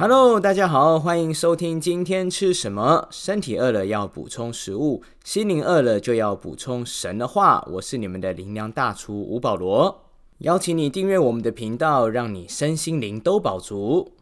[0.00, 3.06] Hello，大家好，欢迎收听今天吃什么。
[3.10, 7.62] 身体饿了要补充食物，心灵饿了就要补充神的话。
[7.72, 10.06] 我是你们的灵粮大厨吴保罗，
[10.38, 14.14] 邀请你订阅我们的频道，让你身心灵都饱足。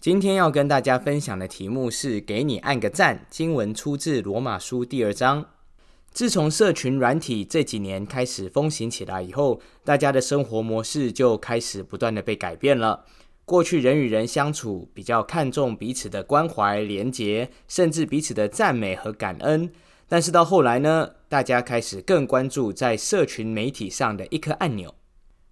[0.00, 3.26] 今天要跟大家分享的题目是“给你按个赞”。
[3.28, 5.44] 经文出自罗马书第二章。
[6.14, 13.04] 自从社群软体这几年开始风行起来以后，大家的生活模式就开始不断的被改变了。
[13.46, 19.70] 过去人与人相处比较看重彼此的关怀、连结，甚至彼此的赞美和感恩。
[20.08, 24.92] 但是到后来呢，大家开始更关注在社群媒体上的一颗按钮。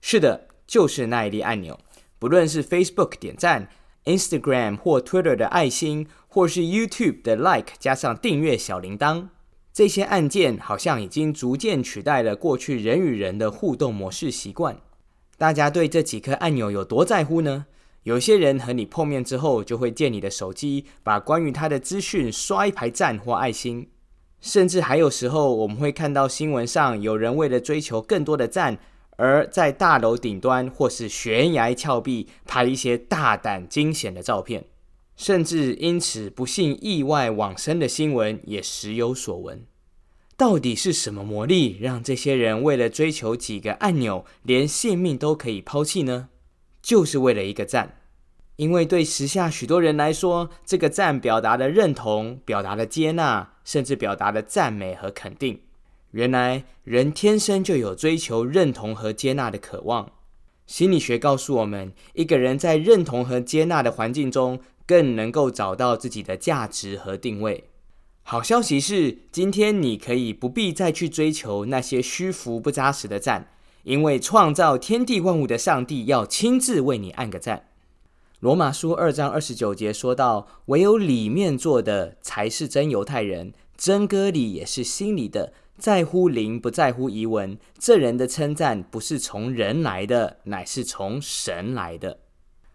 [0.01, 1.79] 是的，就是那一粒按钮。
[2.19, 3.69] 不论是 Facebook 点赞、
[4.07, 9.29] Instagram 或 Twitter 的爱心，或是 YouTube 的 Like 加上订阅小铃铛。
[9.73, 14.79] 这些按键好像已经逐渐取代了过去人与人的互动模式习惯。
[15.39, 17.67] 大家对这几颗按钮有多在乎呢？
[18.05, 23.89] 有些人和你碰面之后，就会借你的手机，把关于他的资讯刷一排赞或爱心。
[24.41, 28.79] 甚至还有时候，我们会看到新闻上有人为了追求更多的赞，
[29.17, 34.67] 而在大楼顶端或是悬崖峭壁拍一些大胆惊险的照片。
[35.17, 39.65] 甚至因此不幸意外往生的新闻也时有所闻。
[40.37, 46.29] 到底是什么魔力让这些人为了追求几个按钮，连性命都可以抛弃呢？
[46.85, 47.97] 就是为了一个赞。
[48.57, 55.61] 因为对时下许多人来说，这个赞表达的认同、表达的接纳，甚至表达的赞美和肯定。
[56.11, 60.13] 原来人天生就有追求认同和接纳的渴望。
[60.67, 64.61] 心理学告诉我们，一个人在认同和接纳的环境中。
[64.87, 67.71] 更能够找到自己的价值和定位。
[68.23, 73.49] 好消息是，今天你可以不必再去追求那些虚浮不扎实的赞，
[73.85, 77.69] 因为创造天地万物的上帝要亲自为你按个赞。
[78.41, 87.57] 罗马书二章二十九节说到：“唯有里面做的才是真犹太人，真歌里也是心里的，在乎灵不在乎仪文。
[87.79, 92.19] 这人的称赞不是从人来的，乃是从神来的。”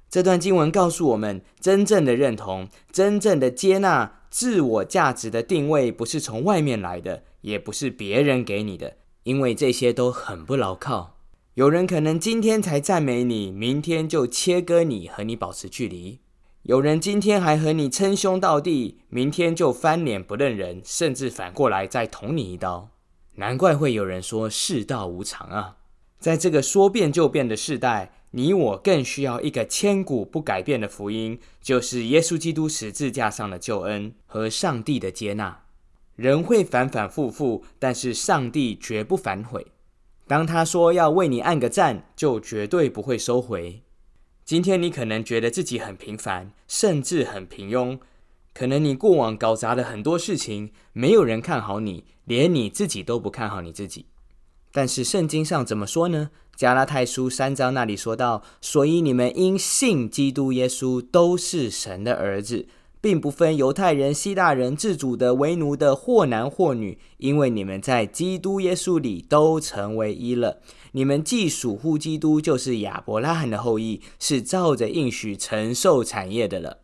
[0.09, 11.17] 这段经文告诉我们，真正的认同、真正的接纳自我价值的定位，不是从外面来的，也不是别人给你的，因为这些都很不牢靠。
[11.55, 16.19] 有人可能今天才赞美你，明天就切割你，和你保持距离；
[16.63, 22.89] 有人今天还和你称兄道弟，明天就翻脸不认人，甚至反过来再捅你一刀。
[23.35, 25.77] 难怪会有人说世道无常啊！
[26.19, 28.13] 在这个说变就变的时代。
[28.31, 35.63] 你我更需要一个千古不改变的福音，就是耶稣基督十字架上的救恩和上帝的接纳。
[36.19, 39.65] 人会反反复复，但是上帝绝不反悔。
[40.27, 43.83] 当他说要为你按个赞，就绝对不会收回。
[44.43, 47.97] 今天你可能觉得自己很平凡，甚至很平庸，
[48.53, 54.07] 可能你过往搞砸了很多事情，没有人看好你，连你自己都不看好你自己。
[54.73, 56.31] 但是圣经上怎么说呢？
[56.53, 62.67] 加拉太书三章那里说到：“所以你们因信基督耶稣，都是神的儿子，
[63.01, 70.61] 并不分犹太人、希腊人、自主的、为奴的，或男或女，因为你们在基督耶稣里都成为一了。
[70.91, 76.79] 你们既属乎基督，就是亚伯拉罕的后裔，是照着应许承受产业的了。”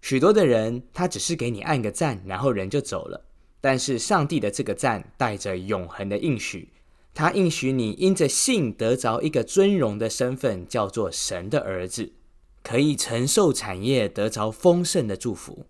[0.00, 3.24] 许多的人，他只是给你按个赞，然后人就走了。
[3.60, 6.70] 但是上帝的这个赞，带着永恒的应许。
[7.14, 12.12] 他应许你，因着信得着一个尊荣的身份，叫做神的儿子，
[12.62, 15.66] 可以承受产业，得着丰盛的祝福。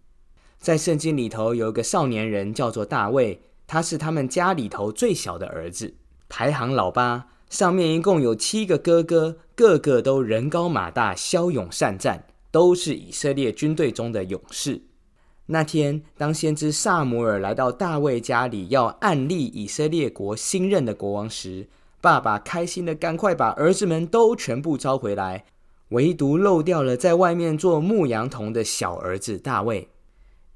[0.59, 5.95] 在圣经里头，有一个少年人叫做大卫，他是他们家里头最小的儿子，
[6.29, 7.29] 排行老八。
[7.51, 14.83] 上面一共有七个哥哥，个个都人高马大，骁勇善战，都是以色列军队中的勇士。
[15.47, 21.69] 那天，当先知萨姆尔来到大卫家里，要暗立以色列国新任的国王时，
[22.01, 25.45] 爸爸开心的赶快把儿子们都全部招回来，
[25.93, 29.89] 唯独漏掉了在外面做牧羊童的小儿子大卫。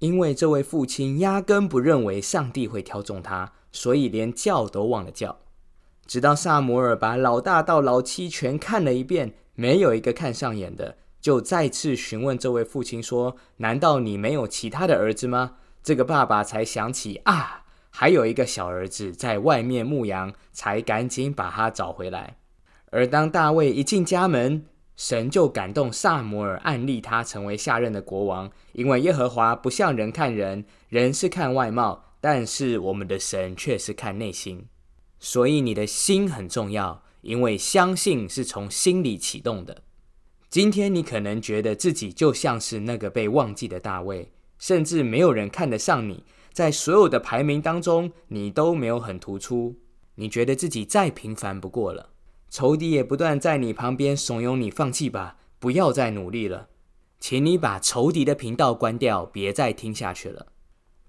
[0.01, 5.39] 因为这位父亲压根不认为上帝会挑中他，所以连叫都忘了叫。
[6.07, 10.97] 直到萨摩尔把老大到老七全看了一遍，没有一个看上眼的。
[11.21, 22.37] 就再次询问这位父亲说：“难道你没有其他的儿子吗？”这个爸爸才想起啊，还有一个小儿子在外面牧羊，才赶紧把他找回来。
[22.91, 24.65] 而当大卫一进家门，
[24.97, 28.51] 神就感动萨摩尔，暗立他成为下任的国王。
[28.73, 34.67] 因为耶和华不像人看人，人是看外貌，但是我们的神却是看内心。
[35.21, 39.83] 所以你的心很重要，因为相信是从心里启动的。
[40.49, 49.77] 今天你可能觉得自己就像是那个被忘记的大卫，甚至没有人看得上你，在所有的排名当中，你都没有很突出。
[50.15, 52.11] 你觉得自己再平凡不过了，
[52.49, 56.69] 仇敌也不断在你旁边怂恿你放弃吧，不要再努力了。
[57.19, 60.47] 请你把仇敌的频道关掉，别再听下去了。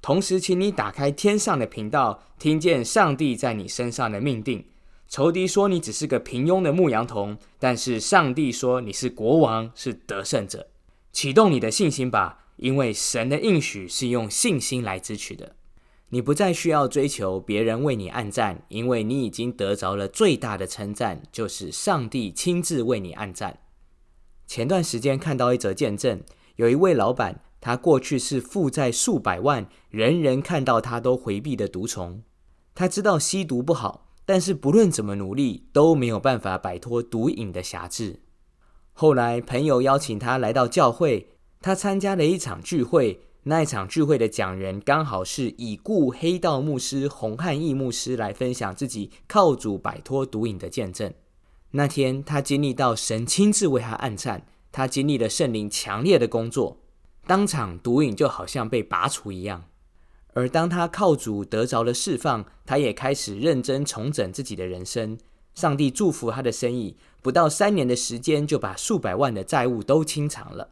[0.02, 4.66] 同时，请你打开天上的频道，听见上帝在你身上的命定。
[5.10, 10.68] 仇敌说你只是个平庸的牧羊童，但是上帝说你是国王，是得胜者。
[11.12, 15.57] 启动你的信心吧，因为神的应许是用信心来支取的。
[16.10, 23.60] 你不再需要追求别人为你暗赞，因为你已经得着了最大的称赞，就是上帝亲自为你暗赞。
[24.46, 26.22] 前段时间看到一则见证，
[26.56, 32.24] 有一位老板，他过去是负债数百万，人人看到他都回避的毒虫。
[32.74, 34.06] 他知道吸毒不好。
[34.30, 38.20] 但是不论怎么努力，都没有办法摆脱毒瘾的辖制。
[38.92, 41.30] 后来朋友邀请他来到教会，
[41.62, 43.22] 他参加了一场聚会。
[43.50, 51.14] 那一场聚会的讲员刚好是已故黑道牧师洪汉义牧师，来分享自己靠主摆脱毒瘾的见证。
[51.72, 56.76] 那天他经历到神亲自为他暗赞，他经历了圣灵强烈的工作，
[57.26, 59.64] 当场毒瘾就好像被拔除一样。
[60.34, 65.18] 而当他靠主得着了释放，他也开始认真重整自己的人生。
[65.56, 70.72] 上帝祝福他的生意，不到三年的时间就把数百万的债务都清偿了。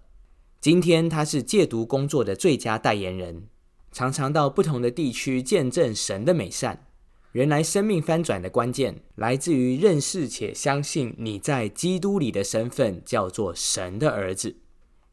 [0.66, 3.44] 今天他是戒毒工作的最佳代言人，
[3.92, 6.88] 常常到不同的地区见证神的美善。
[7.34, 14.56] 原来生命翻转的关键来自于认识且相信你在基督里的身份叫做神的儿子。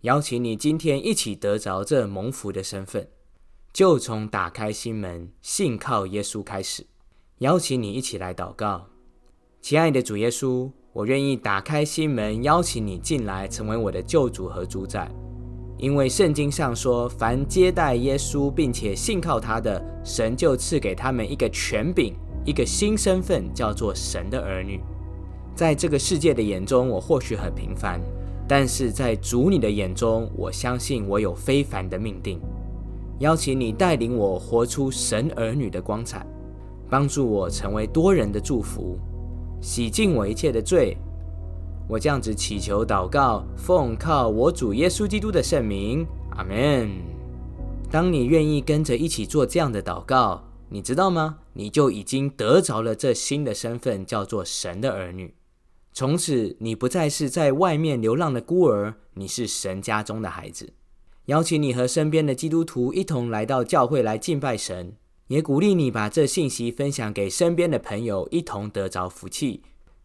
[0.01, 3.07] 邀请你今天一起得着这蒙福的身份。
[3.75, 6.87] 就从打开心门、信靠耶稣开始，
[7.41, 8.87] 邀请你一起来祷告，
[9.61, 15.13] 亲爱的主耶稣，我愿意打开心门，邀请你进来，成为我的救主和主宰。
[15.83, 22.15] 因为圣经上说，凡接待耶稣并且信靠他的，神就赐给他们一个权柄，
[22.45, 24.81] 一个新身份，叫做神的儿女。
[25.57, 28.01] 在这个世界的眼中，我或许很平凡，
[28.47, 32.41] 但是在主你的眼中，我相信我有非凡的命定。
[33.19, 36.25] 邀请你带领我活出神儿女的光彩，
[36.89, 38.97] 帮助我成为多人的祝福，
[39.61, 40.97] 洗净我一切的罪。
[41.89, 46.91] 我这样子祈求祷告，奉靠我主耶稣基督的圣名，阿门。
[47.91, 51.39] 当你愿意跟着一起做这样的祷告，你知道吗？
[51.53, 55.35] 你就已经得着了这新的身份，叫做神的儿女。
[55.93, 60.73] 从此，你不再是在外面流浪的孤儿，你是神家中的孩子。
[61.27, 64.97] 邀请你和身边的基督徒一同来到教会来敬拜神，
[65.27, 69.63] 也鼓励你把这信息分享给身边的朋友，一同得着福气。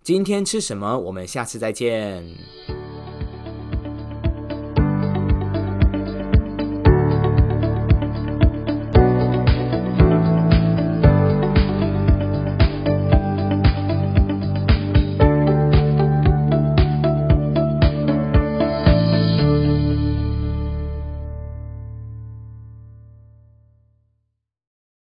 [0.08, 0.98] 今天吃什么？
[0.98, 2.24] 我们下次再见。